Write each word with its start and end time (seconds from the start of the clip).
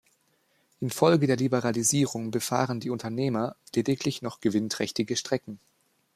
Infolge 0.79 1.27
der 1.27 1.35
Liberalisierung 1.37 2.31
befahren 2.31 2.79
die 2.79 2.89
Unternehmer 2.89 3.55
lediglich 3.75 4.23
noch 4.23 4.41
gewinnträchtige 4.41 5.15
Strecken. 5.15 5.59